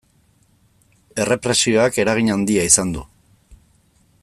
[1.25, 3.07] Errepresioak eragin handia izan du.